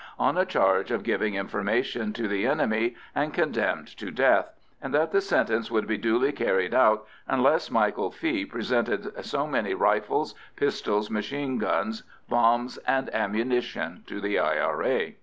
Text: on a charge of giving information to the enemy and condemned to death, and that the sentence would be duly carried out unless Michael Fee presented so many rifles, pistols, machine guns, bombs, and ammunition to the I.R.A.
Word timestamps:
on 0.17 0.35
a 0.35 0.47
charge 0.47 0.89
of 0.89 1.03
giving 1.03 1.35
information 1.35 2.11
to 2.11 2.27
the 2.27 2.47
enemy 2.47 2.95
and 3.13 3.35
condemned 3.35 3.85
to 3.87 4.09
death, 4.09 4.49
and 4.81 4.95
that 4.95 5.11
the 5.11 5.21
sentence 5.21 5.69
would 5.69 5.85
be 5.85 5.95
duly 5.95 6.31
carried 6.31 6.73
out 6.73 7.05
unless 7.27 7.69
Michael 7.69 8.09
Fee 8.09 8.43
presented 8.45 9.13
so 9.23 9.45
many 9.45 9.75
rifles, 9.75 10.33
pistols, 10.55 11.11
machine 11.11 11.59
guns, 11.59 12.01
bombs, 12.27 12.77
and 12.87 13.13
ammunition 13.13 14.01
to 14.07 14.19
the 14.19 14.39
I.R.A. 14.39 15.17